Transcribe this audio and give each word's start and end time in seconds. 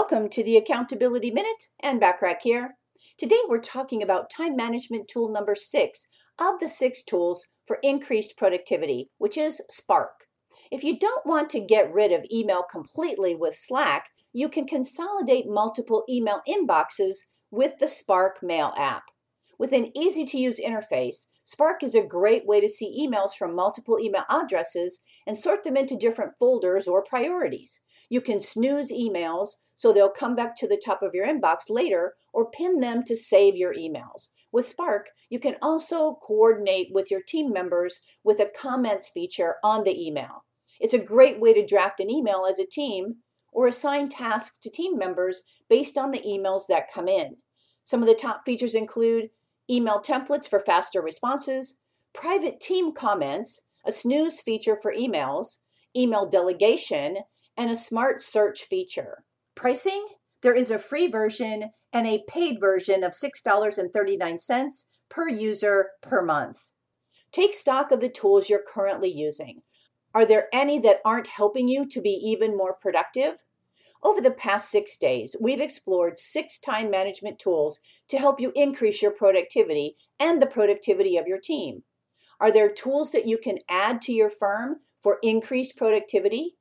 Welcome 0.00 0.28
to 0.28 0.44
the 0.44 0.56
Accountability 0.56 1.32
Minute 1.32 1.64
Anne 1.80 1.98
Bachrach 1.98 2.42
here. 2.42 2.76
Today 3.18 3.40
we're 3.48 3.58
talking 3.58 4.00
about 4.00 4.30
time 4.30 4.54
management 4.54 5.08
tool 5.08 5.28
number 5.28 5.56
six 5.56 6.06
of 6.38 6.60
the 6.60 6.68
six 6.68 7.02
tools 7.02 7.44
for 7.66 7.80
increased 7.82 8.36
productivity, 8.36 9.10
which 9.18 9.36
is 9.36 9.60
Spark. 9.68 10.26
If 10.70 10.84
you 10.84 10.96
don't 10.96 11.26
want 11.26 11.50
to 11.50 11.60
get 11.60 11.92
rid 11.92 12.12
of 12.12 12.24
email 12.32 12.62
completely 12.62 13.34
with 13.34 13.56
Slack, 13.56 14.10
you 14.32 14.48
can 14.48 14.68
consolidate 14.68 15.46
multiple 15.48 16.04
email 16.08 16.42
inboxes 16.48 17.16
with 17.50 17.78
the 17.80 17.88
Spark 17.88 18.38
Mail 18.40 18.74
app. 18.78 19.02
With 19.58 19.72
an 19.72 19.90
easy 19.96 20.24
to 20.26 20.38
use 20.38 20.60
interface, 20.60 21.26
Spark 21.42 21.82
is 21.82 21.96
a 21.96 22.02
great 22.02 22.46
way 22.46 22.60
to 22.60 22.68
see 22.68 23.04
emails 23.04 23.34
from 23.36 23.56
multiple 23.56 23.98
email 23.98 24.24
addresses 24.30 25.00
and 25.26 25.36
sort 25.36 25.64
them 25.64 25.76
into 25.76 25.96
different 25.96 26.38
folders 26.38 26.86
or 26.86 27.02
priorities. 27.02 27.80
You 28.08 28.20
can 28.20 28.40
snooze 28.40 28.92
emails 28.92 29.56
so 29.74 29.92
they'll 29.92 30.10
come 30.10 30.36
back 30.36 30.54
to 30.56 30.68
the 30.68 30.80
top 30.82 31.02
of 31.02 31.12
your 31.12 31.26
inbox 31.26 31.68
later 31.68 32.14
or 32.32 32.50
pin 32.50 32.78
them 32.78 33.02
to 33.04 33.16
save 33.16 33.56
your 33.56 33.74
emails. 33.74 34.28
With 34.52 34.64
Spark, 34.64 35.10
you 35.28 35.40
can 35.40 35.56
also 35.60 36.18
coordinate 36.22 36.88
with 36.92 37.10
your 37.10 37.20
team 37.20 37.52
members 37.52 38.00
with 38.22 38.38
a 38.38 38.46
comments 38.46 39.08
feature 39.08 39.56
on 39.64 39.82
the 39.82 40.06
email. 40.06 40.44
It's 40.78 40.94
a 40.94 40.98
great 41.02 41.40
way 41.40 41.52
to 41.54 41.66
draft 41.66 41.98
an 41.98 42.10
email 42.10 42.46
as 42.48 42.60
a 42.60 42.66
team 42.66 43.16
or 43.52 43.66
assign 43.66 44.08
tasks 44.08 44.58
to 44.58 44.70
team 44.70 44.96
members 44.96 45.42
based 45.68 45.98
on 45.98 46.12
the 46.12 46.20
emails 46.20 46.68
that 46.68 46.92
come 46.92 47.08
in. 47.08 47.38
Some 47.82 48.02
of 48.02 48.08
the 48.08 48.14
top 48.14 48.44
features 48.44 48.74
include 48.74 49.30
email 49.70 50.00
templates 50.00 50.48
for 50.48 50.60
faster 50.60 51.00
responses, 51.00 51.76
private 52.12 52.60
team 52.60 52.92
comments, 52.92 53.62
a 53.84 53.92
snooze 53.92 54.40
feature 54.40 54.76
for 54.76 54.92
emails, 54.92 55.58
email 55.96 56.26
delegation, 56.26 57.18
and 57.56 57.70
a 57.70 57.76
smart 57.76 58.22
search 58.22 58.64
feature. 58.64 59.24
Pricing? 59.54 60.06
There 60.42 60.54
is 60.54 60.70
a 60.70 60.78
free 60.78 61.08
version 61.08 61.70
and 61.92 62.06
a 62.06 62.24
paid 62.28 62.60
version 62.60 63.02
of 63.02 63.12
$6.39 63.12 64.84
per 65.08 65.28
user 65.28 65.90
per 66.00 66.22
month. 66.22 66.70
Take 67.32 67.54
stock 67.54 67.90
of 67.90 68.00
the 68.00 68.08
tools 68.08 68.48
you're 68.48 68.62
currently 68.66 69.10
using. 69.10 69.62
Are 70.14 70.24
there 70.24 70.48
any 70.52 70.78
that 70.80 71.00
aren't 71.04 71.26
helping 71.26 71.68
you 71.68 71.86
to 71.86 72.00
be 72.00 72.10
even 72.10 72.56
more 72.56 72.74
productive? 72.74 73.42
Over 74.02 74.20
the 74.20 74.30
past 74.30 74.70
six 74.70 74.96
days, 74.96 75.34
we've 75.40 75.60
explored 75.60 76.18
six 76.18 76.58
time 76.58 76.90
management 76.90 77.38
tools 77.38 77.80
to 78.08 78.18
help 78.18 78.40
you 78.40 78.52
increase 78.54 79.02
your 79.02 79.10
productivity 79.10 79.96
and 80.20 80.40
the 80.40 80.46
productivity 80.46 81.16
of 81.16 81.26
your 81.26 81.38
team. 81.38 81.82
Are 82.40 82.52
there 82.52 82.72
tools 82.72 83.10
that 83.12 83.26
you 83.26 83.38
can 83.38 83.58
add 83.68 84.00
to 84.02 84.12
your 84.12 84.30
firm 84.30 84.76
for 85.00 85.18
increased 85.22 85.76
productivity? 85.76 86.57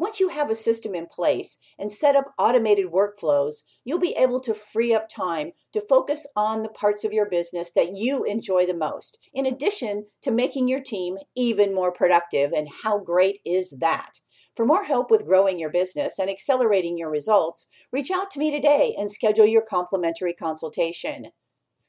Once 0.00 0.18
you 0.18 0.30
have 0.30 0.48
a 0.48 0.54
system 0.54 0.94
in 0.94 1.06
place 1.06 1.58
and 1.78 1.92
set 1.92 2.16
up 2.16 2.32
automated 2.38 2.86
workflows, 2.86 3.56
you'll 3.84 3.98
be 3.98 4.16
able 4.16 4.40
to 4.40 4.54
free 4.54 4.94
up 4.94 5.06
time 5.10 5.52
to 5.74 5.86
focus 5.90 6.26
on 6.34 6.62
the 6.62 6.70
parts 6.70 7.04
of 7.04 7.12
your 7.12 7.28
business 7.28 7.70
that 7.72 7.94
you 7.94 8.24
enjoy 8.24 8.64
the 8.64 8.72
most, 8.72 9.18
in 9.34 9.44
addition 9.44 10.06
to 10.22 10.30
making 10.30 10.68
your 10.68 10.80
team 10.80 11.18
even 11.36 11.74
more 11.74 11.92
productive. 11.92 12.50
And 12.50 12.66
how 12.82 12.98
great 12.98 13.40
is 13.44 13.76
that? 13.80 14.20
For 14.56 14.64
more 14.64 14.84
help 14.84 15.10
with 15.10 15.26
growing 15.26 15.58
your 15.58 15.68
business 15.68 16.18
and 16.18 16.30
accelerating 16.30 16.96
your 16.96 17.10
results, 17.10 17.66
reach 17.92 18.10
out 18.10 18.30
to 18.30 18.38
me 18.38 18.50
today 18.50 18.94
and 18.98 19.10
schedule 19.10 19.44
your 19.44 19.60
complimentary 19.60 20.32
consultation. 20.32 21.26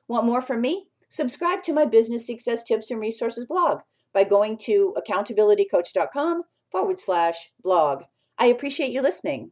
Want 0.10 0.26
more 0.26 0.42
from 0.42 0.60
me? 0.60 0.88
Subscribe 1.08 1.64
to 1.64 1.72
my 1.72 1.86
business 1.86 2.28
success 2.28 2.62
tips 2.62 2.92
and 2.92 3.00
resources 3.00 3.46
blog 3.46 3.80
by 4.14 4.26
going 4.26 4.58
to 4.64 4.94
accountabilitycoach.com 4.98 6.44
forward 6.72 7.00
slash 7.00 7.50
blog. 7.62 8.04
I 8.38 8.48
appreciate 8.48 8.92
you 8.92 9.02
listening. 9.02 9.52